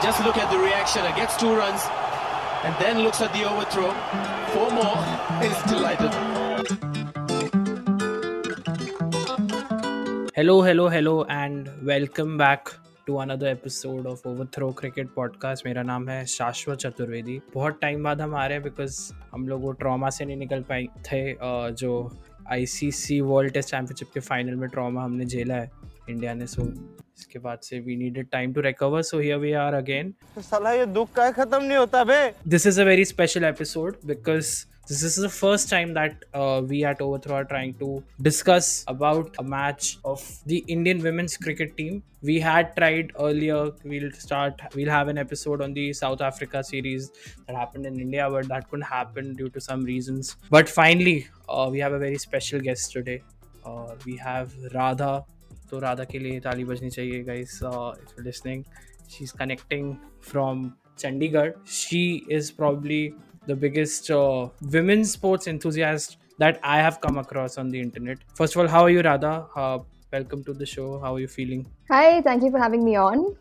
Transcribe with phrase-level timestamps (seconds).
[0.00, 1.04] Just look at the reaction.
[1.04, 1.82] It gets two runs
[2.62, 3.90] and then looks at the overthrow.
[4.52, 4.98] Four more.
[5.42, 6.12] Is delighted.
[10.36, 12.70] Hello, hello, hello, and welcome back
[13.06, 18.20] to another episode of overthrow cricket podcast मेरा नाम है शाश्वत चतुर्वेदी बहुत time बाद
[18.20, 19.00] हम आ रहे हैं because
[19.32, 21.22] हम लोग वो ट्रॉमा से नहीं निकल पाए थे
[21.82, 21.92] जो
[22.52, 25.70] आईसीसी वर्ल्ड टेस्ट चैंपियनशिप के फाइनल में ट्रॉमा हमने झेला है
[26.08, 26.70] इंडिया ने सो
[27.17, 30.13] इसके बाद से we needed time to recover so here we are again
[30.49, 32.21] साला ये दुख का खत्म नहीं होता बे
[32.55, 34.55] this is a very special episode because
[34.87, 39.33] this is the first time that uh, we at Overthrow are trying to discuss about
[39.39, 42.03] a match of the Indian women's cricket team.
[42.21, 43.71] We had tried earlier.
[43.85, 44.59] We'll start.
[44.75, 47.11] We'll have an episode on the South Africa series
[47.47, 50.35] that happened in India, but that couldn't happen due to some reasons.
[50.49, 53.21] But finally, uh, we have a very special guest today.
[53.65, 55.23] Uh, we have Radha
[55.71, 58.63] तो राधा के लिए ताली बजनी चाहिए guys if you listening
[59.11, 59.93] she is connecting
[60.31, 63.03] from Chandigarh she is probably
[63.45, 68.19] the biggest uh, women's sports enthusiast that I have come across on the internet.
[68.35, 69.47] First of all, how are you, Radha?
[69.55, 69.79] Uh,
[70.11, 70.99] welcome to the show.
[70.99, 71.65] How are you feeling?
[71.91, 73.35] Hi, thank you for having me on.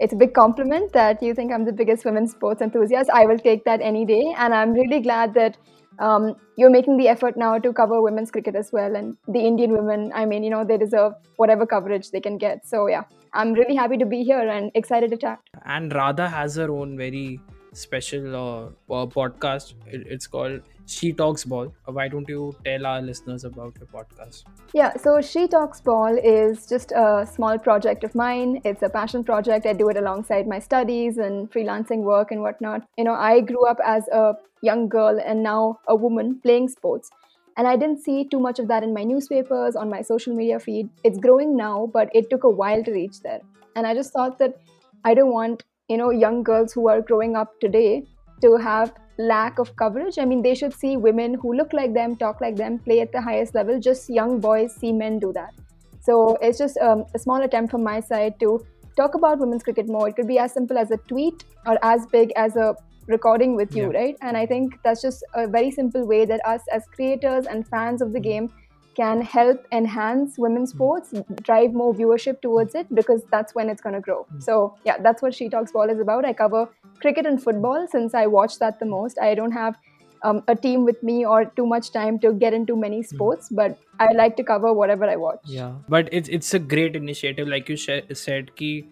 [0.00, 3.10] It's a big compliment that you think I'm the biggest women's sports enthusiast.
[3.10, 4.34] I will take that any day.
[4.36, 5.56] And I'm really glad that
[5.99, 8.95] um, you're making the effort now to cover women's cricket as well.
[8.95, 12.65] And the Indian women, I mean, you know, they deserve whatever coverage they can get.
[12.67, 13.03] So, yeah,
[13.33, 15.39] I'm really happy to be here and excited to chat.
[15.65, 17.39] And Radha has her own very
[17.73, 19.73] special uh, podcast.
[19.85, 21.73] It, it's called She Talks Ball.
[21.87, 24.45] Uh, why don't you tell our listeners about your podcast?
[24.73, 28.61] Yeah, so She Talks Ball is just a small project of mine.
[28.63, 29.65] It's a passion project.
[29.65, 32.87] I do it alongside my studies and freelancing work and whatnot.
[32.97, 37.09] You know, I grew up as a young girl and now a woman playing sports.
[37.57, 40.59] And I didn't see too much of that in my newspapers, on my social media
[40.59, 40.89] feed.
[41.03, 43.41] It's growing now, but it took a while to reach there.
[43.75, 44.57] And I just thought that
[45.03, 48.03] I don't want you know young girls who are growing up today
[48.41, 50.17] to have lack of coverage.
[50.17, 53.11] I mean they should see women who look like them talk like them play at
[53.11, 53.79] the highest level.
[53.79, 55.53] Just young boys see men do that.
[56.01, 58.65] So it's just um, a small attempt from my side to
[58.95, 60.07] talk about women's cricket more.
[60.07, 62.75] It could be as simple as a tweet or as big as a
[63.07, 63.99] recording with you yeah.
[63.99, 64.15] right?
[64.21, 68.01] And i think that's just a very simple way that us as creators and fans
[68.01, 68.51] of the game
[68.97, 70.77] can help enhance women's hmm.
[70.77, 71.13] sports,
[71.43, 74.23] drive more viewership towards it because that's when it's going to grow.
[74.23, 74.39] Hmm.
[74.39, 76.25] So, yeah, that's what She Talks Ball is about.
[76.25, 76.67] I cover
[76.99, 79.19] cricket and football since I watch that the most.
[79.19, 79.77] I don't have
[80.23, 83.15] um, a team with me or too much time to get into many hmm.
[83.15, 85.41] sports, but I like to cover whatever I watch.
[85.45, 88.87] Yeah, but it's it's a great initiative, like you sh- said, ki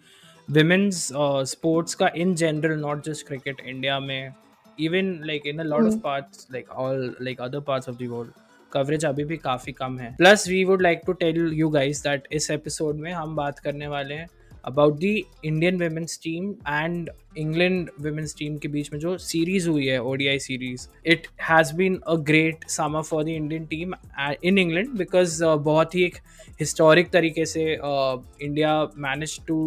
[0.48, 4.34] women's uh, sports ka in general, not just cricket, India mein,
[4.78, 5.94] even like in a lot mm.
[5.94, 8.45] of parts, like all like other parts of the world
[8.76, 12.28] coverage अभी भी काफ़ी कम है। Plus we would like to tell you guys that
[12.32, 14.28] इस episode में हम बात करने वाले हैं
[14.64, 15.14] about the
[15.46, 20.40] Indian women's team and England women's team के बीच में जो सीरीज़ हुई है ODI
[20.40, 23.94] series it has been a great summer for the Indian team
[24.44, 26.16] in England because बहुत ही एक
[26.60, 29.58] हिस्टोरिक तरीके से India manage to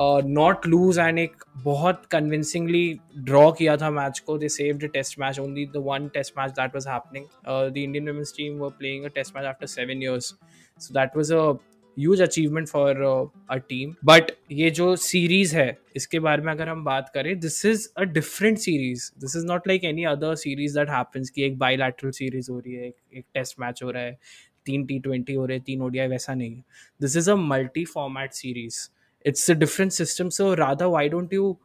[0.00, 4.36] not lose and एक बहुत कन्विंसिंगली ड्रॉ किया था मैच को.
[4.38, 7.26] They saved test match only the one test match that was happening
[7.72, 10.34] the Indian women's team were playing a test match after seven years
[10.80, 11.50] so that was a
[11.96, 13.02] huge achievement for
[13.50, 17.64] a team but ये जो series है इसके बारे में अगर हम बात करें this
[17.66, 21.58] is a different series this is not like any other series that happens कि एक
[21.58, 24.18] बाईलैटरल सीरीज़ हो रही है एक, एक टेस्ट मैच हो रहा है
[24.66, 26.64] तीन टी ट्वेंटी हो रहे हैं तीन ओडिया वैसा नहीं है.
[27.00, 28.78] This is a multi format series
[29.22, 30.30] it's a different system.
[30.30, 31.58] So Radha why don't you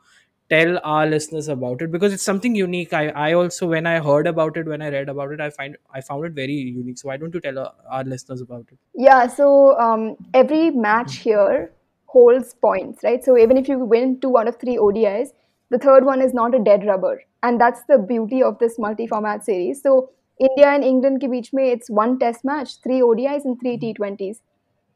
[0.50, 1.92] tell our listeners about it?
[1.92, 2.94] Because it's something unique.
[2.94, 5.78] I i also when i heard about it when i read about it i find
[5.94, 6.98] i found it very unique.
[6.98, 8.78] So why don't you tell our, our listeners about it?
[8.94, 11.72] Yeah so um, every match here
[12.06, 13.24] holds points right?
[13.24, 15.30] So even if you win two out of three odis
[15.72, 17.22] the third one is not a dead rubber.
[17.42, 19.82] And that's the beauty of this multi-format series.
[19.82, 23.78] So india and england ke beech mein, it's one test match three odis and three
[23.78, 24.42] t20s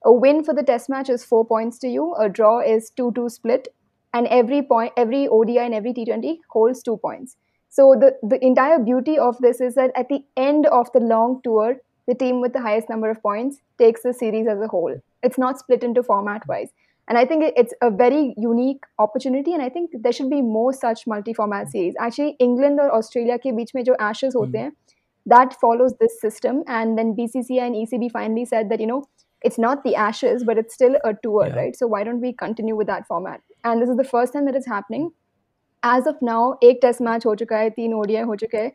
[0.03, 2.15] a win for the test match is four points to you.
[2.15, 3.67] A draw is 2 2 split.
[4.13, 7.35] And every point, every ODI and every T20 holds two points.
[7.69, 11.41] So the, the entire beauty of this is that at the end of the long
[11.43, 11.77] tour,
[12.07, 14.99] the team with the highest number of points takes the series as a whole.
[15.21, 16.69] It's not split into format wise.
[17.07, 19.53] And I think it's a very unique opportunity.
[19.53, 21.93] And I think there should be more such multi-format series.
[21.99, 24.57] Actually, England or Australia ke beech mein jo Ashes hote hmm.
[24.57, 24.71] hain,
[25.27, 26.63] that follows this system.
[26.67, 29.03] And then BCCI and ECB finally said that, you know,
[29.42, 31.54] it's not the ashes but it's still a tour yeah.
[31.54, 34.44] right so why don't we continue with that format and this is the first time
[34.46, 35.10] that it's happening
[35.82, 38.72] as of now एक test match हो चुका है तीन ODI हो चुके हैं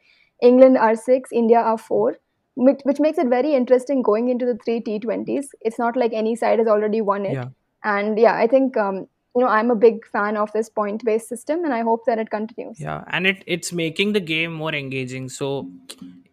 [0.50, 2.17] England are six India are four
[2.56, 6.35] which, which makes it very interesting going into the three T20s it's not like any
[6.35, 7.50] side has already won it yeah.
[7.83, 11.29] and yeah I think um, you know i'm a big fan of this point based
[11.29, 14.73] system and i hope that it continues yeah and it it's making the game more
[14.79, 15.51] engaging so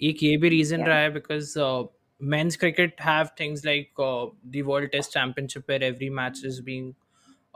[0.03, 0.89] एक ये भी reason Yeah.
[0.89, 1.85] रहा है because uh,
[2.21, 4.27] men's cricket have things like uh,
[4.57, 6.95] the world test championship where every match is being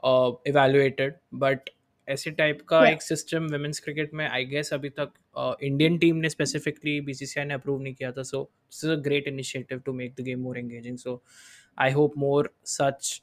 [0.05, 1.71] uh, evaluated but
[2.09, 2.93] ऐसे type का Yeah.
[2.93, 5.13] एक system women's cricket में I guess अभी तक
[5.63, 9.29] इंडियन टीम ने specifically BCCI ने approve नहीं किया था so this is a great
[9.29, 11.23] initiative to make the game more engaging so
[11.87, 13.21] I hope more such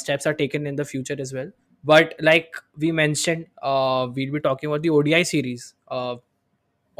[0.00, 1.48] steps are taken in the future as well
[1.84, 5.64] but like we mentioned uh, we'll be talking about the odi series
[5.96, 6.14] uh,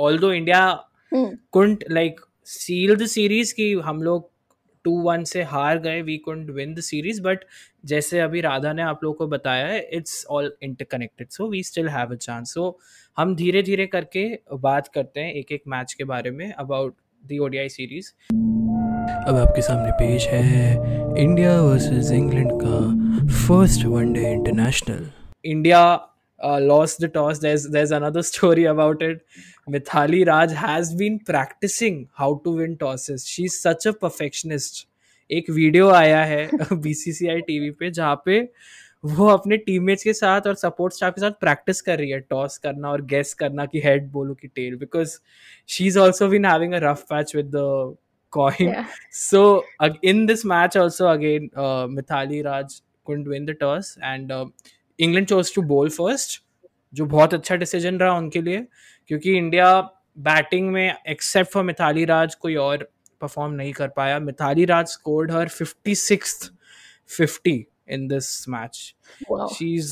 [0.07, 0.61] although india
[1.13, 1.35] Hmm.
[2.46, 4.30] the series कि हम लोग
[4.86, 7.44] two one से हार गए we couldn't win the series but
[7.86, 11.90] जैसे अभी राधा ने आप लोगों को बताया है it's all interconnected so we still
[11.90, 12.78] have a chance so
[13.18, 14.28] हम धीरे धीरे करके
[14.62, 19.62] बात करते हैं एक एक मैच के बारे में अबाउट द ओडीआई सीरीज़ अब आपके
[19.62, 20.76] सामने पेश है
[21.24, 22.80] इंडिया वर्सेस इंग्लैंड का
[23.48, 25.10] first one day international
[25.46, 25.84] India
[26.62, 29.22] lost the toss there's there's another story about it.
[29.68, 33.28] Mithali Raj has been practicing how to win tosses.
[33.28, 34.88] She's such a perfectionist.
[35.30, 38.40] एक video आया है BCCI TV पे जहाँ पे
[39.04, 42.58] वो अपने teammates के साथ और सपोर्ट स्टाफ के साथ प्रैक्टिस कर रही है टॉस
[42.58, 45.18] करना और गेस करना कि हेड बोलो कि tail because
[45.70, 47.96] she is also been having a rough match with the
[48.34, 48.74] coin
[49.14, 49.44] so
[50.04, 51.50] in this match also again
[51.92, 54.32] Mithali Raj couldn't win the toss and
[55.00, 56.42] England chose to bowl first
[56.94, 58.66] जो बहुत अच्छा decision रहा उनके लिए
[59.12, 59.70] क्योंकि India
[60.26, 62.84] batting में except for Mithali Raj कोई और
[63.22, 66.52] परफॉर्म नहीं कर पाया। Mithali Raj scored her fifty six
[67.18, 67.54] fifty
[67.90, 68.78] in this match
[69.56, 69.92] she's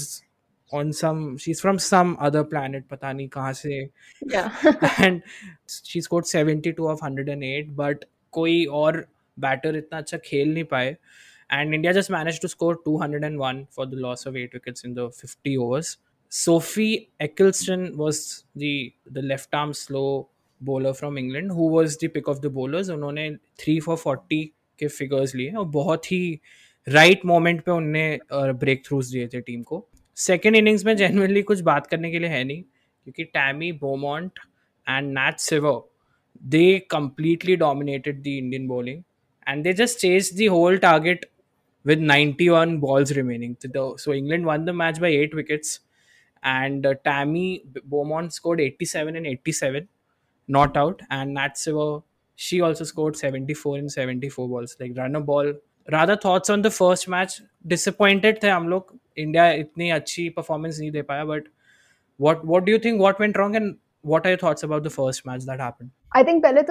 [0.72, 3.80] on some she is from some other plan पता नहीं कहाँ से।
[5.02, 5.22] And
[5.70, 9.06] she scored seventy two off hundred and eight but कोई और
[9.38, 10.96] बैटर इतना अच्छा खेल नहीं पाए।
[11.50, 14.56] And India just manage to score two hundred and one for the loss of eight
[14.56, 15.98] wickets in the fifty overs
[16.30, 20.30] Sophie Ecclestone was the the left arm slow
[20.62, 22.90] bowler from England who was the pick of the bowlers.
[22.90, 24.42] उन्होंने three for forty
[24.80, 26.40] के figures लिए और बहुत ही
[26.88, 29.84] right moment पे उन्होंने breakthroughs दिए थे team को.
[30.28, 34.40] Second innings में generally कुछ बात करने के लिए है नहीं क्योंकि Tammy Beaumont
[34.88, 35.82] and Nat Sciver
[36.48, 39.04] they completely dominated the Indian bowling
[39.48, 41.26] and they just chased the whole target
[41.84, 43.58] with 91 balls remaining.
[43.98, 45.80] So England won the match by eight wickets
[46.44, 49.88] and uh, Tammy Beaumont scored 87 and 87
[50.48, 51.02] not out.
[51.10, 52.04] And Nat Sciver
[52.36, 54.78] she also scored 74 and 74 balls.
[54.80, 55.54] Like run a ball.
[55.92, 57.42] Radha thoughts on the first match?
[57.68, 58.84] Disappointed थे हम India
[59.18, 61.44] India इतनी performance performance नहीं दे but
[62.18, 64.90] what what do you think what went wrong and what are your thoughts about the
[64.90, 65.92] first match that happened?
[66.14, 66.64] I think pehle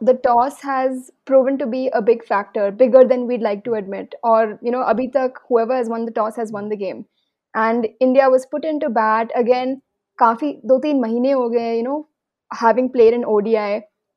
[0.00, 4.14] the toss has proven to be a big factor bigger than we'd like to admit.
[4.22, 7.04] Or you know abitak whoever has won the toss has won the game.
[7.56, 9.74] And India was put in to bat again
[10.18, 11.98] काफ़ी दो तीन महीने हो गए you know
[12.50, 13.40] having player in O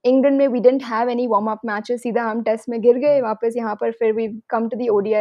[0.05, 3.21] England में we didn't have any warm up matches सीधा हम test में गिर गए,
[3.21, 5.19] वापस यहाँ पर फिर we come to the ODI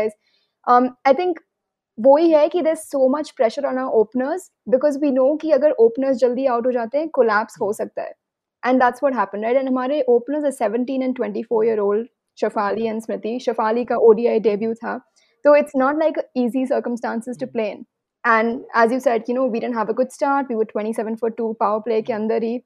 [0.67, 1.39] I think
[1.99, 5.51] वो ही है कि there so much pressure on our openers because we know कि
[5.53, 8.13] अगर ओपनर्स जल्दी आउट हो जाते हैं कोलैप्स हो सकता है.
[8.63, 12.07] And that's what happen right and हमारे ओपनर्स है seventeen and twenty four year old
[12.39, 14.97] Shafali and Smriti Shafali का ओडीआई डेब्यू था.
[15.45, 17.85] तो it's not like easy circumstances to play in
[18.25, 20.47] And as you said, you know, we didn't have a good start.
[20.49, 22.63] We were 27 for 2, power play, Kyandari.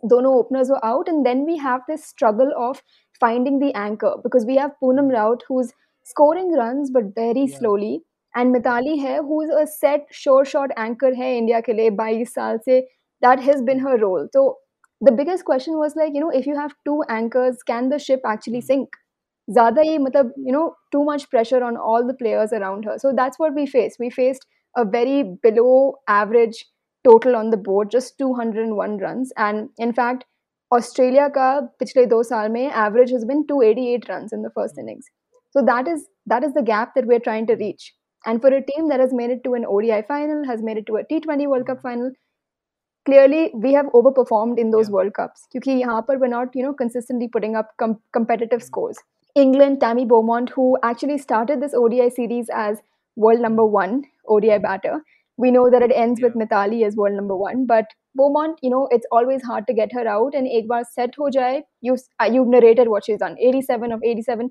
[0.00, 0.08] Hmm.
[0.08, 1.08] Dono openers were out.
[1.08, 2.82] And then we have this struggle of
[3.18, 5.16] finding the anchor because we have Poonam hmm.
[5.16, 5.72] Raut, who's
[6.04, 7.58] scoring runs but very yeah.
[7.58, 8.02] slowly.
[8.34, 12.58] And Mithali hai, who's a set, sure shot anchor hai India ke liye 22 saal
[12.62, 12.86] se.
[13.22, 14.28] That has been her role.
[14.32, 14.58] So
[15.00, 18.20] the biggest question was like, you know, if you have two anchors, can the ship
[18.26, 18.66] actually hmm.
[18.66, 18.90] sink?
[19.50, 22.98] Zada ye, matlab, you know, too much pressure on all the players around her.
[22.98, 23.98] So that's what we faced.
[23.98, 24.44] We faced
[24.75, 26.65] a very below average
[27.03, 30.23] total on the board just 201 runs and in fact
[30.71, 31.47] Australia का
[31.79, 35.09] पिछले दो साल में average has been 288 runs in the first innings
[35.55, 37.93] so that is that is the gap that we're trying to reach
[38.25, 40.85] and for a team that has made it to an ODI final has made it
[40.85, 42.11] to a T20 World Cup final
[43.05, 44.95] clearly we have overperformed in those Yeah.
[44.97, 49.01] World Cups क्योंकि यहाँ पर we're not you know consistently putting up com- competitive scores.
[49.35, 52.81] England, Tammy Beaumont, who actually started this ODI series as
[53.16, 54.62] world number one ODI hmm.
[54.62, 55.00] batter.
[55.38, 56.28] We know that it ends yeah.
[56.28, 59.92] with Mithali as world number one, but Beaumont, you know, it's always hard to get
[59.92, 60.34] her out.
[60.34, 61.62] And ek said, set ho jaye,
[62.20, 64.50] uh, you've narrated what she's done, 87 of 87.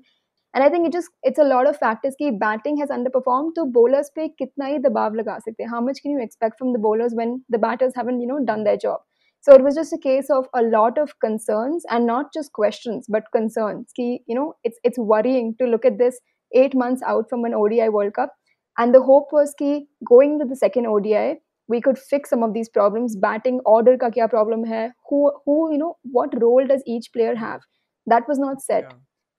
[0.54, 2.14] And I think it just it's a lot of factors.
[2.16, 3.50] Ki batting has underperformed.
[3.56, 5.68] So bowlers pe kitna hi dabav laga sakte?
[5.68, 8.64] How much can you expect from the bowlers when the batters haven't you know done
[8.64, 9.00] their job?
[9.42, 13.04] So it was just a case of a lot of concerns and not just questions,
[13.06, 13.92] but concerns.
[13.94, 16.18] Ki you know it's it's worrying to look at this
[16.54, 18.32] eight months out from an ODI World Cup
[18.77, 22.53] And the hope was कि going to the second ODI, we could fix some of
[22.53, 23.15] these problems.
[23.15, 24.91] Batting order का क्या problem है?
[25.09, 27.61] Who who you know what role does each player have?
[28.07, 28.83] That was not set.
[28.89, 28.97] Yeah.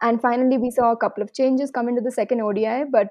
[0.09, 3.11] And finally, we saw a couple of changes come into the second ODI, but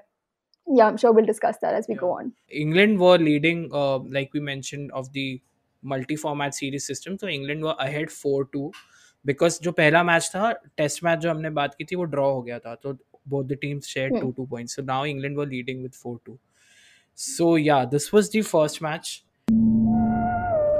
[0.66, 2.32] yeah, I'm sure we'll discuss that as we go on.
[2.50, 5.40] England were leading, uh, like we mentioned, of the
[5.82, 7.18] multi-format series system.
[7.18, 8.70] So England were ahead 4-2
[9.24, 12.42] because जो पहला match था test match जो हमने बात की थी वो draw हो
[12.42, 12.96] गया था तो
[13.34, 14.22] both the teams shared Hmm.
[14.24, 14.78] two two points.
[14.78, 16.38] So now England were leading with 4-2.
[17.18, 19.12] So yeah, this was the first match.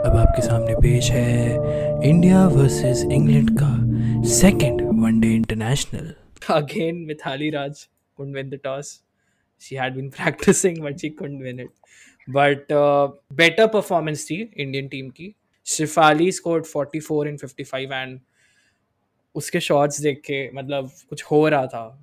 [0.07, 3.69] अब आपके सामने पेश है इंडिया वर्सेस इंग्लैंड का
[4.31, 6.12] second one day international
[6.54, 7.87] again Mithali Raj
[8.19, 8.88] couldn't win the toss
[9.62, 11.71] she had been practicing but she couldn't win it
[12.37, 13.07] but uh,
[13.40, 15.33] better performance थी Indian team की
[15.66, 18.19] Shifali scored 44 in 55 and
[19.35, 21.97] उसके shots देख के मतलब कुछ हो रहा था अ-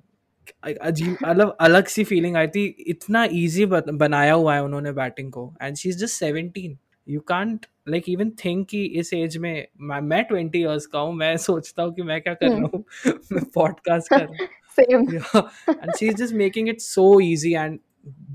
[0.63, 5.53] अजीब मतलब अलग सी फीलिंग आई थी। इतना इजी बनाया हुआ है उन्होंने बैटिंग को।
[5.61, 9.99] And she is just 17 you can't like even think कि इस एज में मैं
[10.01, 12.83] 20 इयर्स का हूँ। मैं सोचता हूँ कि मैं क्या कर रहा हूँ।
[13.55, 17.79] पॉडकास्ट कर रहा हूँ। And she is just making it so easy and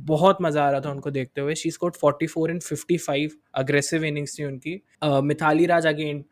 [0.06, 4.38] बहुत मज़ा आ रहा था उनको देखते हुए। She scored 44 in 55 aggressive innings
[4.38, 6.24] थी उनकी। Mithali Raj again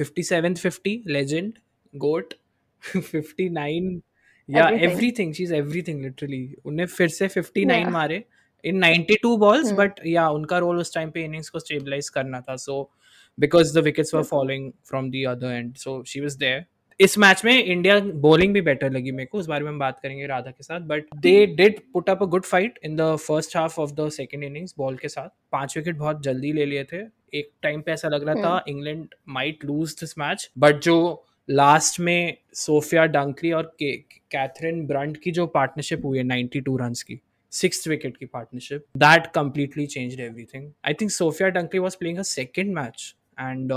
[0.00, 1.52] 57 50 legend
[1.94, 2.34] goat
[2.82, 4.00] 59
[4.48, 7.92] या everything she is everything literally उन्हें फिर से 59 Yeah.
[7.92, 8.24] मारे
[8.64, 9.78] इन 92 बॉल्स Hmm.
[9.78, 12.56] बट या उनका रोल उस टाइम पे इनिंग्स को स्टेबलाइज करना था.
[12.56, 12.90] So
[13.38, 14.22] because the wickets were.
[14.22, 16.64] Following from the other end so she was there
[17.00, 19.98] इस मैच में इंडिया बॉलिंग भी बेटर लगी मेरे को उस बारे में हम बात
[20.00, 20.80] करेंगे राधा के साथ.
[20.80, 24.44] But they did put up a good fight in the first half of the second
[24.44, 25.28] innings ball के साथ.
[25.52, 27.02] पाँच विकेट बहुत जल्दी ले लिए थे.
[27.34, 31.98] एक टाइम पे ऐसा लग रहा था England might lose this match but जो लास्ट
[32.00, 37.20] में सोफिया डंकरी और कैथरीन ब्रंट की जो पार्टनरशिप हुई है नाइन्टी टू रन की
[37.52, 42.74] सिक्स विकेट की partnership that completely change everything I think Sophia Dunkley was playing second
[42.74, 43.72] match and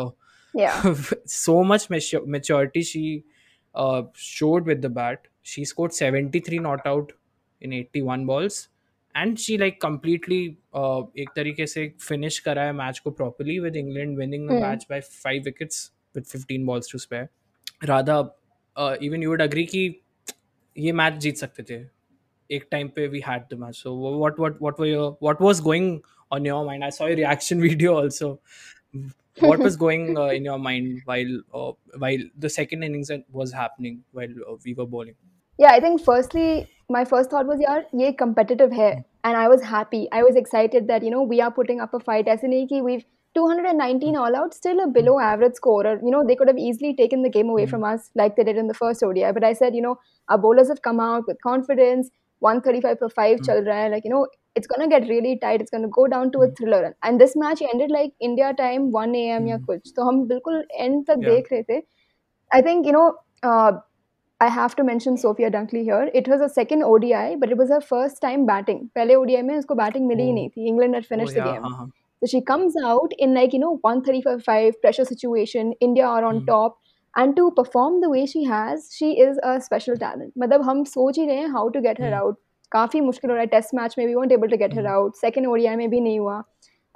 [1.30, 3.24] so much maturity she
[4.18, 7.12] showed with the bat she score seventy three not out
[7.62, 8.68] in eighty one balls
[9.16, 10.44] and she like completely
[11.22, 15.00] एक तरीके से finish करा है match को properly with England winning the match by
[15.00, 17.28] five wickets with 15 balls to spare
[17.84, 18.20] Radha
[19.04, 20.02] even you would agree कि
[20.78, 21.86] ये match जीत सकते थे।
[22.50, 26.00] एक टाइम पे we had the match so what what what your what was going
[26.32, 28.30] on your mind I saw your reaction video also
[28.96, 34.74] what was going in your mind while while the second innings was happening while we
[34.74, 35.16] were bowling
[35.60, 38.92] या I think firstly my first thought was यार ये competitive है
[39.26, 41.98] and I was happy I was excited that you know we are putting up a
[41.98, 42.98] fight ऐसे नहीं कि we
[43.35, 45.99] 219 all out, still a below average scorer.
[46.03, 48.57] You know, they could have easily taken the game away from us like they did
[48.57, 49.33] in the first ODI.
[49.33, 52.11] But I said, you know, our bowlers have come out with confidence.
[52.41, 53.89] 135 for 5 chal raha hai.
[53.89, 55.61] Like, you know, it's going to get really tight.
[55.61, 56.97] It's going to go down to a thriller.
[57.03, 59.47] And this match ended like India time 1 a.m.
[59.47, 59.93] या कुछ.
[59.97, 61.31] तो हम बिल्कुल end तक Yeah.
[61.31, 61.83] देख रहे थे.
[62.57, 63.09] I think, you know,
[63.45, 63.73] uh,
[64.41, 66.11] I have to mention Sophia Dunkley here.
[66.21, 68.79] It was a second ODI, but it was her first time batting.
[68.95, 70.35] पहले ODI में उसको batting मिली ही Oh.
[70.35, 70.71] नहीं थी.
[70.73, 71.63] England had finished oh, the yeah, game.
[71.63, 71.91] हाँ, हाँ.
[72.20, 76.46] So she comes out in like, you know, 135 pressure situation, India are on mm-hmm.
[76.46, 76.78] top.
[77.16, 80.34] And to perform the way she has, she is a special talent.
[80.40, 82.20] मतलब हम सोच रहे हैं how to get her hmm.
[82.20, 82.36] out.
[82.72, 83.48] काफ़ी मुश्किल हो रहा है.
[83.54, 86.20] टेस्ट मैच में we won't able to get her out second ODI में भी नहीं
[86.20, 86.44] हुआ.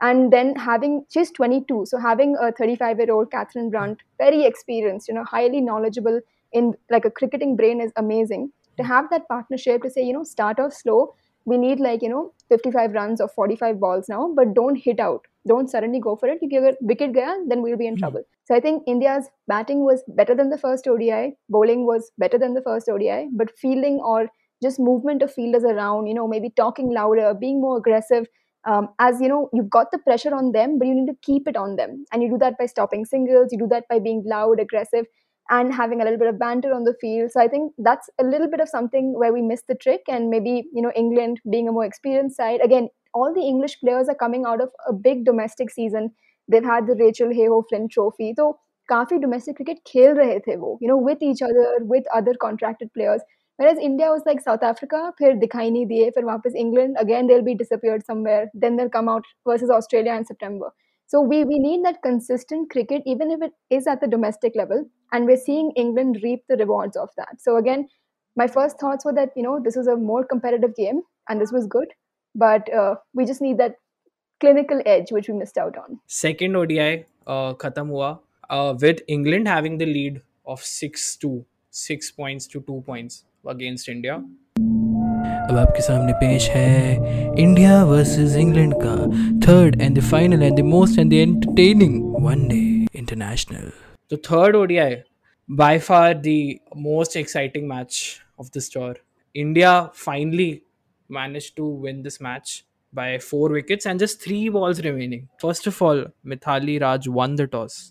[0.07, 3.73] And then having she's 22 so having a 35 year old katherine hmm.
[3.73, 6.21] brunt very experienced you know highly knowledgeable
[6.61, 8.47] in like a cricketing brain is amazing.
[8.77, 8.93] To hmm.
[8.93, 11.01] have that partnership to say you know start off slow
[11.45, 15.25] we need like, you know, 55 runs or 45 balls now, but don't hit out.
[15.47, 16.37] Don't suddenly go for it.
[16.41, 17.97] If you get wicket gaya, then we'll be in Hmm.
[17.97, 18.23] trouble.
[18.45, 22.53] So I think India's batting was better than the first ODI, bowling was better than
[22.53, 24.29] the first ODI, but fielding or
[24.61, 28.27] just movement of fielders around, you know, maybe talking louder, being more aggressive.
[28.63, 31.47] Um, as you know, you've got the pressure on them, but you need to keep
[31.47, 32.05] it on them.
[32.11, 35.05] And you do that by stopping singles, you do that by being loud, aggressive,
[35.48, 37.30] and having a little bit of banter on the field.
[37.30, 40.02] So I think that's a little bit of something where we missed the trick.
[40.08, 44.08] And maybe, you know, England being a more experienced side, again, all the English players
[44.08, 46.10] are coming out of a big domestic season.
[46.48, 48.34] They've had the Rachel Hayhoe Flynn Trophy.
[48.36, 48.58] So
[48.90, 52.92] काफी domestic cricket खेल रहे थे वो, you know, with each other, with other contracted
[52.94, 53.20] players.
[53.56, 57.46] Whereas India was like South Africa, फिर दिखाई नहीं दिए, फिर वापस England, again they'll
[57.48, 60.70] be disappeared somewhere, then they'll come out versus Australia in September.
[61.11, 64.85] So we, we need that consistent cricket, even if it is at the domestic level.
[65.11, 67.41] And we're seeing England reap the rewards of that.
[67.41, 67.89] So again,
[68.37, 71.51] my first thoughts were that, you know, this was a more competitive game and this
[71.51, 71.89] was good.
[72.33, 73.75] But uh, we just need that
[74.39, 75.99] clinical edge, which we missed out on.
[76.07, 82.11] Second ODI, uh, khatam hua, uh, with England having the lead of 6 2, 6
[82.11, 84.13] points to 2 points against India.
[84.13, 84.40] Mm-hmm
[85.51, 88.93] अब आपके सामने पेश है India versus England का
[89.45, 92.59] third and the final and the most and the entertaining one day
[92.99, 93.71] international
[94.11, 94.95] तो third ODI
[95.49, 96.35] by far the
[96.79, 97.99] most exciting match
[98.39, 99.01] of this tour
[99.35, 100.49] India finally
[101.09, 105.83] manage to win this match by four wickets and just three balls remaining first of
[105.83, 107.81] all Mithali Raj won the toss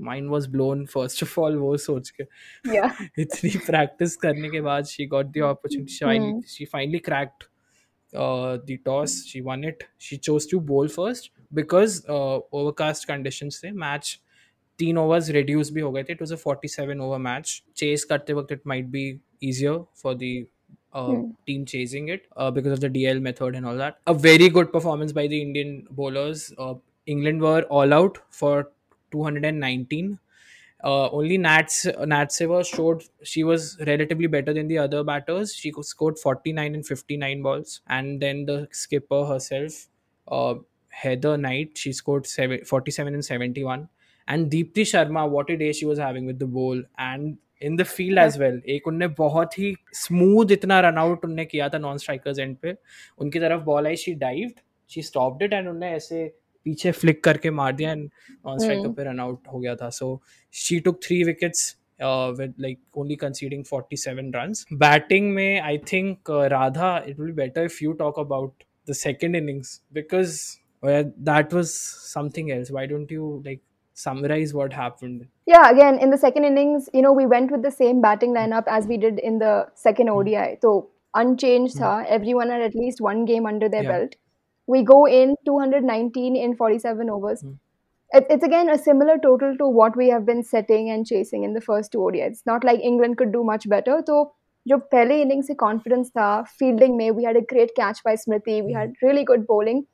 [0.00, 2.24] mind was blown first of all वो सोच के।
[3.22, 7.44] इतनी practice करने के बाद she got the opportunity she finally cracked
[8.14, 14.18] the toss she won it she chose to bowl first because overcast condition से match
[14.78, 16.12] तीन overs reduce भी हो गए थे.
[16.12, 19.08] It was a forty seven over match chase करते वक्त it might be
[19.44, 20.46] easier for the
[21.46, 23.98] team chasing it uh, because of the DL method and all that.
[24.06, 26.52] A very good performance by the Indian bowlers.
[26.58, 26.74] Uh,
[27.06, 28.72] England were all out for
[29.16, 30.18] 219.
[30.84, 35.54] Uh, only Nats Natseva showed she was relatively better than the other batters.
[35.54, 39.88] She scored 49 and 59 balls, and then the skipper herself,
[40.28, 40.54] uh,
[40.88, 43.88] Heather Knight, she scored seven, 47 and 71.
[44.28, 47.84] And Deepti Sharma, what a day she was having with the ball and in the
[47.84, 48.60] field as well.
[48.68, 52.76] एक उनने बहुत ही smooth इतना run out उनने किया था non strikers end पे
[53.18, 54.60] उनकी तरफ ball I she dived
[54.94, 56.20] she stopped it and उनने ऐसे
[56.66, 58.04] पीछे फ्लिक करके मार दिया एंड
[58.46, 60.20] नॉन स्ट्राइकर पे रन आउट हो गया था so
[60.66, 61.74] she took three wickets
[62.38, 67.78] with like only conceding 47 runs batting में uh, Radha it will be better if
[67.84, 71.72] you talk about the second innings because well, that was
[72.10, 73.62] something else why don't you like
[73.94, 77.70] summarize what happened Yeah, again, in the second innings, you know, we went with the
[77.70, 80.58] same batting lineup as we did in the second ODI.
[80.60, 81.82] So unchanged mm.
[81.82, 82.10] tha.
[82.16, 83.92] Everyone had at least one game under their Yeah.
[83.92, 84.16] belt.
[84.67, 87.41] We go in 219 in 47 overs.
[87.41, 87.53] Hmm.
[88.13, 91.53] It, it's again a similar total to what we have been setting and chasing in
[91.53, 92.27] the first two ODIs.
[92.31, 94.01] It's not like England could do much better.
[94.05, 94.33] So
[94.69, 98.63] जो पहले innings से confidence था fielding में we had a great catch by Smriti
[98.63, 99.85] we had really good bowling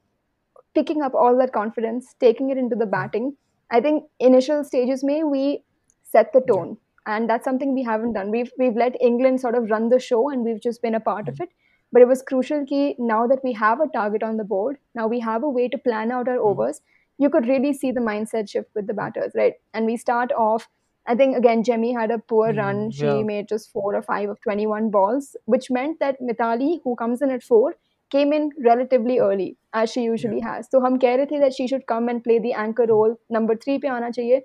[0.78, 3.36] picking up all that confidence, taking it into the batting.
[3.72, 5.64] I think initial stages may we
[6.04, 8.30] set the tone, and that's something we haven't done.
[8.32, 11.32] We've we've let England sort of run the show, and we've just been a part
[11.34, 11.50] of it.
[11.93, 15.07] but it was crucial key now that we have a target on the board now
[15.07, 16.49] we have a way to plan out our hmm.
[16.53, 16.81] overs
[17.19, 19.55] you could really see the mindset shift with the batters right?
[19.75, 20.69] And we start off
[21.07, 22.91] i think again jemmy had a poor hmm, run.
[22.91, 23.23] She yeah.
[23.23, 27.31] made just four or five of 21 balls which meant that Mithali who comes in
[27.31, 27.75] at four
[28.15, 30.57] came in relatively early as she usually yeah.
[30.57, 30.69] has.
[30.71, 33.15] So hum keh rahe that she should come and play the anchor role.
[33.37, 34.43] Number 3 pe aana chahiye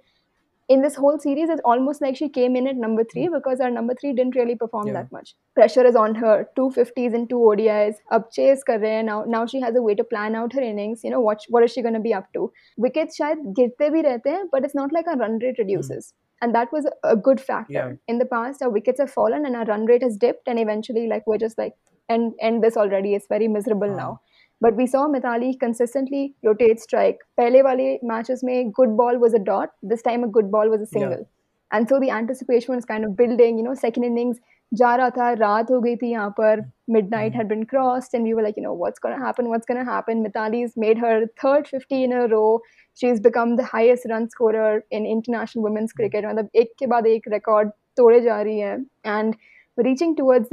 [0.70, 3.34] in this whole series, it's almost like she came in at number three hmm.
[3.34, 4.94] because our number three didn't really perform yeah.
[4.94, 5.36] that much.
[5.56, 6.48] Pressure is on her.
[6.56, 7.96] Two fifties and two ODIs.
[8.12, 9.24] Up chase kar now.
[9.26, 11.02] Now she has a way to plan out her innings.
[11.04, 11.42] You know what?
[11.50, 12.52] What is she going to be up to?
[12.76, 16.08] Wickets shayad girte bhi rehte hain, but it's not like our run rate reduces.
[16.08, 16.24] Mm.
[16.40, 17.74] And that was a good factor.
[17.74, 17.94] Yeah.
[18.08, 21.08] In the past, our wickets have fallen and our run rate has dipped, and eventually,
[21.08, 21.74] like we're just like,
[22.10, 23.16] and end this already.
[23.16, 23.98] It's very miserable uh-huh.
[23.98, 24.22] now.
[24.62, 27.20] But we saw Mithali consistently rotate strike.
[27.38, 29.74] Pele wale matches mein good ball was a dot.
[29.84, 31.12] This time a good ball was a single.
[31.12, 31.26] Yeah.
[31.72, 33.58] And so the anticipation was kind of building.
[33.58, 34.40] You know, second innings
[34.74, 36.62] जा रहा था रात हो गई थी यहाँ पर
[37.12, 38.58] midnight had been crossed what's gonna happen?
[38.58, 42.14] You know what's gonna happen what's gonna happen Mithali is made her third 50 in
[42.14, 42.64] a row
[42.96, 47.08] she is the the highest run scorer in international women's cricket मतलब एक के बाद
[47.08, 49.36] एक record तोड़े जा रही है and
[49.80, 50.50] reaching towards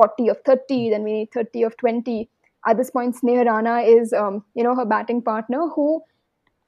[0.00, 2.18] 40 of 30 then we need 30 of 20
[2.72, 5.88] at this point Sneha Rana is um, you know her batting partner who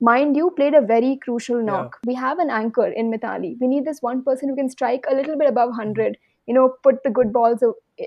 [0.00, 1.98] mind you, played a very crucial knock.
[2.06, 3.56] We have an anchor in Mithali.
[3.60, 6.16] We need this one person who can strike a little bit above 100,
[6.46, 7.62] you know, put the good balls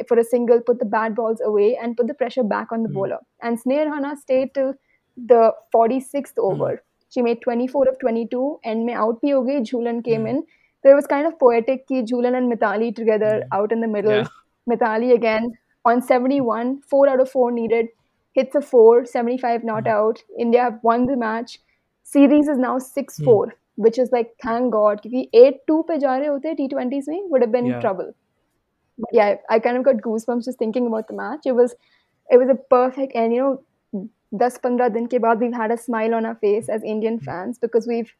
[0.08, 2.90] for a single, put the bad balls away, and put the pressure back on the
[2.90, 2.96] hmm.
[2.96, 3.20] bowler.
[3.42, 4.74] And Sneha Rana stayed till
[5.16, 6.42] the 46th hmm.
[6.42, 6.84] over.
[7.10, 10.28] She made 24 of 22, and mein out gayi, Jhulan came hmm.
[10.28, 10.44] in.
[10.86, 14.12] there was kind of poetic ki Jhulan and Mithali together out in the middle.
[14.12, 14.28] Yeah.
[14.70, 15.52] Mithali again
[15.86, 17.88] on 71, 4 out of 4 needed,
[18.34, 19.88] hits a 4, 75 not mm-hmm.
[19.88, 20.24] out.
[20.40, 21.60] India have won the match.
[22.04, 23.52] Series is now 6 4, hmm.
[23.76, 25.02] which is like, thank God.
[25.02, 27.80] Because 8 2 pe ja rahe hote T20s mein, would have been Yeah.
[27.80, 28.14] trouble.
[28.98, 31.46] But yeah, I kind of got goosebumps just thinking about the match.
[31.46, 31.76] It was
[32.30, 34.06] it was a perfect and you know
[34.42, 37.26] 10-15 din ke baad we've had a smile on our face as Indian hmm.
[37.30, 38.14] fans because we've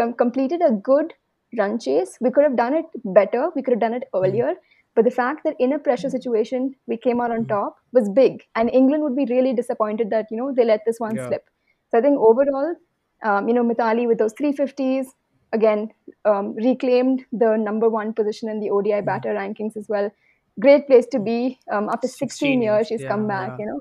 [0.00, 1.14] com- completed a good
[1.58, 2.18] run chase.
[2.26, 3.44] We could have done it better.
[3.54, 4.24] We could have done it hmm.
[4.24, 4.54] earlier.
[4.98, 8.44] But the fact that in a pressure situation we came out on top was big,
[8.56, 11.26] and England would be really disappointed that you know they let this one Yeah.
[11.26, 11.44] slip.
[11.90, 12.74] So I think overall,
[13.22, 15.06] um, you know, Mithali with those 350s
[15.52, 15.90] again
[16.24, 20.10] um, reclaimed the number one position in the ODI batter rankings as well.
[20.60, 21.60] Great place to be.
[21.70, 23.52] Um, after 16, 16 years, years, she's yeah, come back.
[23.52, 23.58] yeah.
[23.58, 23.80] You know,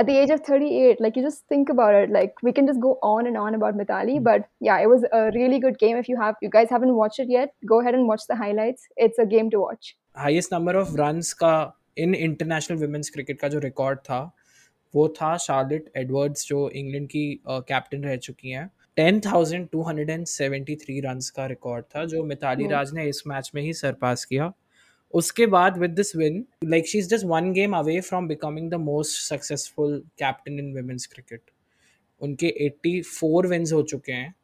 [0.00, 2.80] at the age of 38 like you just think about it like we can just
[2.80, 6.08] go on and on about Mithali but yeah it was a really good game if
[6.08, 9.24] you have you guys haven't watched it yet go ahead and watch the highlights it's
[9.26, 11.50] a game to watch highest number of runs का
[12.04, 14.20] in international women's cricket का जो record था
[14.94, 21.84] वो था Charlotte Edwards जो England की captain रह चुकी हैं 10,273 रन्स का रिकॉर्ड
[21.94, 24.52] था जो मिताली राज ने इस मैच में ही सरपास किया
[25.14, 28.74] उसके बाद with this win like she is just one game away from becoming the
[28.74, 31.40] most successful captain in women's cricket
[32.20, 34.34] उनके 84 विन्स हो चुके हैं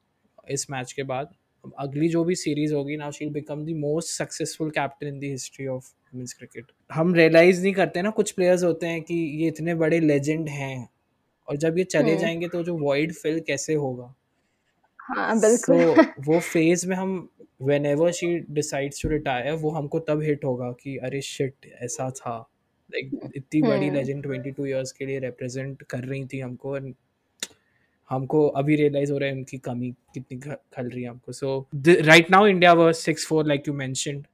[0.50, 4.08] इस मैच के बाद। अब अगली जो भी सीरीज़ होगी now she become the most
[4.08, 8.64] successful captain in the history of women's cricket हम रियलाइज़ नहीं करते ना कुछ प्लेयर्स
[8.64, 10.88] होते हैं कि ये इतने बड़े लेजेंड हैं
[11.48, 14.14] और जब ये चले जाएँगे तो जो वॉइड फिल कैसे होगा?
[15.00, 17.28] हाँ बिल्कुल। So, वो फ़ेज़ में हम
[17.86, 22.36] whenever she decides to retire वो हमको तब हिट होगा कि अरे शिट ऐसा था।
[22.90, 26.78] लाइक इतनी बड़ी लेजेंड ट्वेंटी टू ईयर्स के लिए रिप्रेजेंट कर रही थी हमको
[28.10, 32.30] हमको अभी रियलाइज़ हो रहा है उनकी कमी कितनी खल रही है हमको। So right
[32.30, 34.26] now India versus six four like you mentioned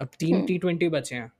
[0.00, 1.30] अब तीन टी ट्वेंटी बचे हैं।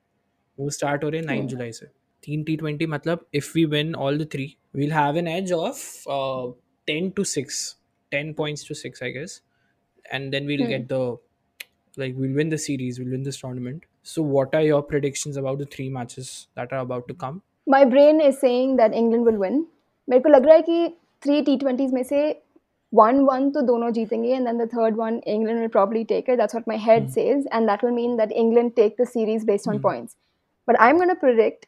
[0.58, 1.86] वो स्टार्ट हो रहे हैं नाइन जुलाई से।
[2.22, 4.46] तीन टी ट्वेंटी मतलब if we win all the three
[4.76, 6.04] we'll have an edge of
[6.88, 7.64] ten two six
[8.12, 9.40] ten points two six I guess
[10.11, 10.73] and then we'll Hmm.
[10.75, 11.01] get the
[11.97, 15.57] like we'll win the series we'll win this tournament so what are your predictions about
[15.63, 17.41] the three matches that are about to come
[17.75, 19.65] my brain is saying that England will win
[20.09, 20.87] मेरे को लग रहा है कि
[21.23, 22.21] three T twenties में से
[22.99, 26.39] one one तो दोनों जीतेंगे and then the third one England will probably take it
[26.43, 29.67] that's what my head says and that will mean that England take the series based
[29.73, 30.15] on points
[30.71, 31.67] but I'm going to predict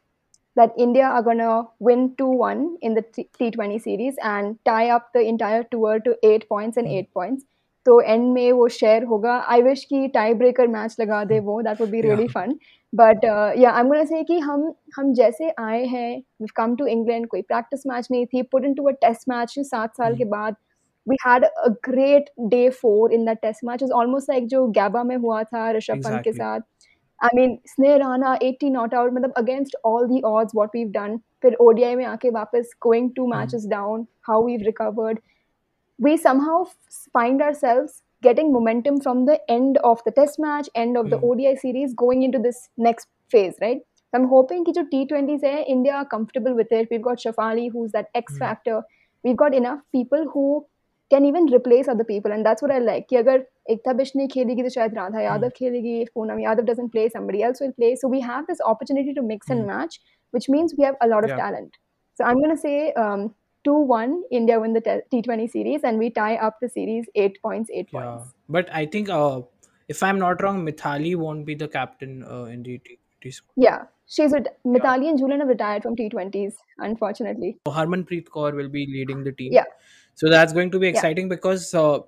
[0.60, 1.52] that India are going to
[1.90, 6.48] win 2-1 in the T- T20 series and tie up the entire tour to 8
[6.48, 7.44] points and 8 points
[7.87, 11.61] तो end में वो share होगा। I wish कि tie breaker match लगा दे वो
[11.61, 12.55] that would be really fun
[12.93, 13.25] but
[13.59, 17.41] yeah I gonna से कि हम हम जैसे आए हैं वी कम टू इंग्लैंड कोई
[17.43, 20.55] प्रैक्टिस मैच नहीं थी put in to a test match सात साल के बाद
[21.07, 25.03] we had a great day four in that test match is almost like जो गैबा
[25.03, 26.59] में हुआ था ऋषभ पंत के साथ।
[27.19, 31.17] I mean Sneh Rana 80 not out मतलब against all the odds what we done
[31.41, 35.19] फिर ओडीआई में आके वापस going two matches down how we recovered
[35.98, 36.76] we somehow f-
[37.12, 41.56] find ourselves getting momentum from the end of the test match, end of the ODI
[41.56, 43.80] series, going into this next phase, right?
[44.10, 46.88] So I'm hoping कि जो T20s है, India are comfortable with it.
[46.90, 48.82] We've got Shafali, who's that X factor.
[49.24, 50.66] We've got enough people who
[51.10, 53.06] can even replace other people, and that's what I like.
[53.08, 56.02] कि अगर एकता बिश नहीं खेलेगी तो शायद राधा यादव खेलेगी.
[56.02, 57.94] If Poonam Yadav doesn't play, somebody else will play.
[57.96, 61.24] So we have this opportunity to mix and match, which means we have a lot
[61.24, 61.42] of Yeah.
[61.44, 61.76] talent.
[62.20, 63.26] So I'm gonna say um,
[63.65, 67.87] 2-1 India win the T20 series and we tie up the series 8 points 8
[67.91, 68.33] yeah points.
[68.49, 69.41] but i think uh,
[69.87, 73.83] if i'm not wrong mithali won't be the captain uh, in the t20 squad Yeah,
[74.15, 76.53] she's ret- Mithali and Jhulan have retired from T20s
[76.87, 77.49] unfortunately.
[77.67, 79.63] So harmanpreet kaur will be leading the team Yeah.
[80.21, 80.93] so that's going to be Yeah.
[80.97, 81.99] exciting because uh,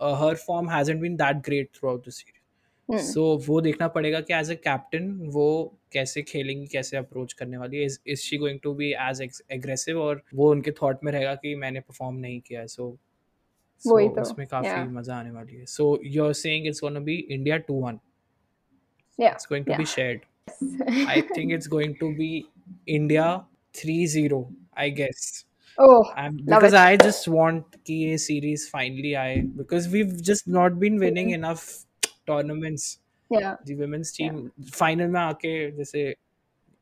[0.00, 2.42] uh, her form hasn't been that great throughout the series
[2.88, 7.56] so so, वो देखना पड़ेगा कि as a captain वो कैसे खेलेंगी कैसे approach करने
[7.56, 9.22] वाली है। Is she going to be as
[9.52, 12.92] aggressive और वो उनके थॉट में रहेगा कि मैंने परफॉर्म नहीं किया है so,
[13.82, 14.88] सो so, उसमें काफ़ी yeah.
[14.88, 17.98] मज़ा आने वाली है। So you are saying it's gonna be India 2-1
[19.18, 20.20] या it's going to be shared
[21.08, 22.44] I think it's going to be
[22.88, 23.26] India
[23.74, 24.44] 3-0
[24.78, 25.44] I guess
[26.74, 31.85] I just want की ये सीरीज़ फाइनली आए because we just not been winning enough
[32.26, 32.98] tournaments
[33.30, 36.14] ji women's team final में आके जैसे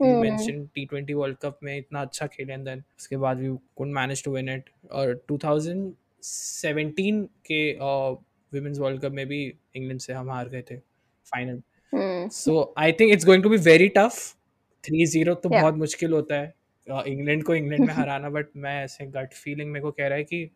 [0.00, 4.24] mention टी20 world cup में इतना अच्छा खेले एंड देन उसके बाद we could manage
[4.24, 7.60] to win it और 2017 के
[8.52, 10.76] वुमेन्स वर्ल्ड कप में भी इंग्लैंड से हम हार गए थे
[11.26, 11.62] final
[12.32, 14.36] so I think it's going to be very tough
[14.84, 15.60] three zero तो yeah.
[15.60, 16.54] बहुत मुश्किल होता है।
[16.90, 20.18] uh, इंग्लैंड को इंग्लैंड में हराना बट मैं ऐसे गट फीलिंग मेरे को कह रहा
[20.18, 20.50] है कि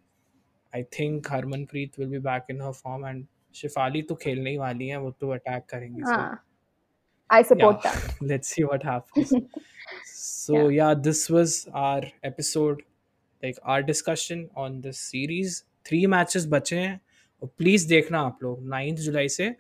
[0.74, 3.26] I think Harmanpreet will be back in her form and
[3.58, 6.38] Shafali तो खेलने ही वाली हैं वो तो अटैक करेंगी Ah,
[7.30, 8.22] I support yeah, that.
[8.30, 9.32] let's see what happens.
[10.06, 10.94] so yeah.
[10.96, 12.82] this was our episode,
[13.42, 15.58] like our discussion on this series.
[15.86, 17.00] Three matches बचे हैं
[17.42, 19.54] और प्लीज़ देखना आप लोग नाइन्थ जुलाई से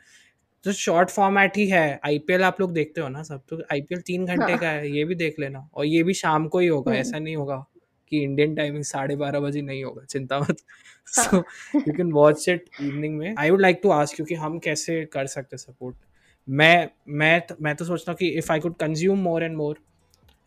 [0.64, 4.24] तो शॉर्ट फॉर्मेट ही है आईपीएल आप लोग देखते हो ना सब तो आईपीएल तीन
[4.26, 6.90] घंटे हाँ। का है ये भी देख लेना और ये भी शाम को ही होगा
[6.90, 7.64] हम्म। ऐसा नहीं होगा
[8.10, 10.56] कि इंडियन टाइमिंग साढ़े बारह बजे नहीं होगा चिंता मत।
[11.06, 11.36] So
[11.76, 15.26] you can watch it evening में। I would like to ask क्योंकि हम कैसे कर
[15.26, 15.96] सकते सपोर्ट
[16.48, 19.78] मैं मैं मैं तो सोचता हूँ कि if I could consume more and more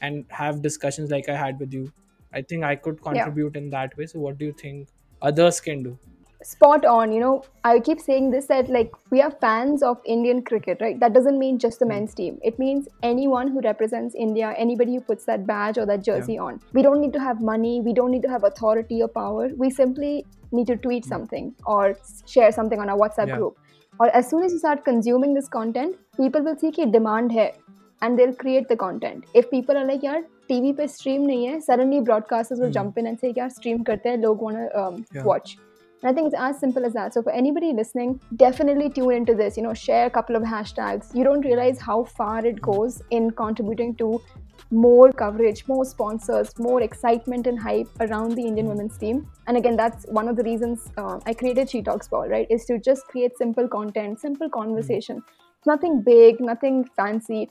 [0.04, 1.88] and have discussions like I had with you
[2.36, 4.88] I think I could contribute in that way so what do you think
[5.22, 5.96] others can do?
[6.44, 7.12] spot on.
[7.12, 11.00] You know, I keep saying this that like we are fans of Indian cricket, right?
[11.00, 12.40] That doesn't mean just the men's team.
[12.44, 16.42] It means anyone who represents India, anybody who puts that badge or that jersey yeah.
[16.42, 16.62] on.
[16.74, 17.82] We don't need to have money.
[17.82, 19.50] We don't need to have authority or power.
[19.56, 21.10] We simply need to tweet hmm.
[21.10, 23.38] something or share something on our WhatsApp yeah.
[23.38, 23.58] group.
[24.00, 27.52] Or as soon as you start consuming this content, people will see a demand here,
[28.02, 29.26] and they'll create the content.
[29.36, 32.74] If people are like, yeah, TV pe stream nahi hai, suddenly broadcasters will mm.
[32.74, 35.24] jump in and say, yeah, stream karte hai, log wanna um, yeah.
[35.24, 35.58] watch.
[36.02, 37.14] And I think it's as simple as that.
[37.14, 39.56] So for anybody listening, definitely tune into this.
[39.56, 41.14] You know, share a couple of hashtags.
[41.14, 44.22] You don't realize how far it goes in contributing to
[44.72, 49.28] more coverage, more sponsors, more excitement and hype around the Indian women's team.
[49.48, 52.48] And again, that's one of the reasons uh, I created She Talks Ball, right?
[52.50, 55.22] Is to just create simple content, simple conversation.
[55.66, 57.50] Nothing big, nothing fancy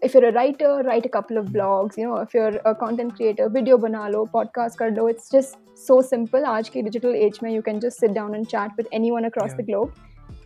[0.00, 3.14] if you're a writer write a couple of blogs you know if you're a content
[3.16, 5.10] creator video banalo podcast karlo.
[5.10, 8.70] it's just so simple aaj digital age mein you can just sit down and chat
[8.76, 9.56] with anyone across yeah.
[9.56, 9.92] the globe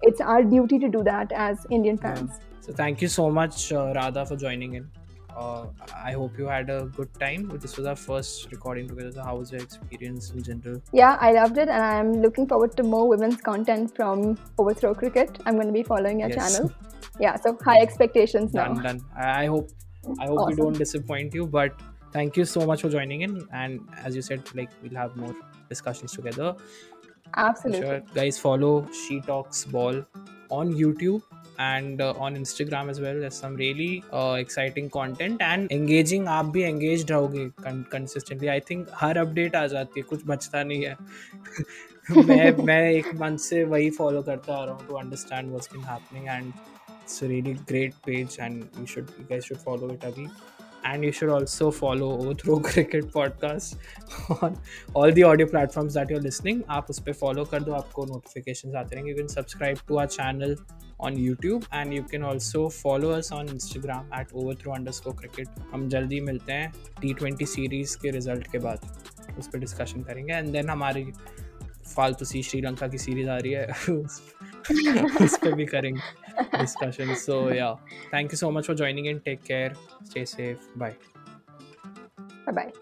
[0.03, 3.92] it's our duty to do that as indian fans so thank you so much uh,
[4.01, 4.88] radha for joining in
[5.37, 7.49] uh, I hope you had a good time.
[7.61, 9.12] This was our first recording together.
[9.12, 10.83] So how was your experience in general?
[10.92, 15.38] Yeah, I loved it, and I'm looking forward to more women's content from Overthrow Cricket.
[15.44, 16.38] I'm going to be following your Yes.
[16.55, 16.72] channel.
[17.20, 18.72] Yeah, so high expectations now.
[18.72, 19.05] Done, done.
[19.14, 19.68] I hope,
[20.18, 21.46] I hope we don't disappoint you.
[21.46, 21.79] But
[22.12, 23.46] thank you so much for joining in.
[23.53, 25.35] And as you said, like we'll have more
[25.68, 26.55] discussions together.
[27.35, 27.83] Absolutely.
[27.87, 30.03] sure, guys, follow She Talks Ball
[30.51, 31.22] on YouTube
[31.61, 33.92] and on Instagram as well some really
[34.40, 40.01] exciting content and engaging आप भी engage रहोगे consistently I think her update आ जाती
[40.01, 40.07] है.
[40.09, 40.97] कुछ बचता नहीं है.
[42.27, 45.85] मैं मैं एक मंथ से वही फॉलो करता आ रहा हूँ to understand what's been
[45.85, 50.27] happening and it's really great page and you should you guys should follow it अभी.
[50.87, 53.77] And you should also follow Overthrow Cricket Podcast
[54.42, 54.59] on
[54.94, 56.62] all the audio platforms that you're listening.
[56.79, 60.07] आप उस पर follow कर दो आपको notifications आते रहेंगे you can subscribe to our
[60.16, 60.55] channel
[61.01, 65.88] on YouTube and you can also follow us on Instagram at overthrow underscore cricket हम
[65.96, 68.88] जल्दी मिलते हैं टी ट्वेंटी सीरीज़ के रिज़ल्ट के बाद
[69.38, 71.05] उस पर डिस्कशन करेंगे एंड देन हमारी
[71.94, 73.66] फालतू सी श्रीलंका की सीरीज़ आ रही है,
[75.25, 76.01] उस पर भी करेंगे
[76.59, 77.72] discussion so yeah
[78.14, 80.94] thank you so much for joining and take care stay safe bye
[82.53, 82.72] bye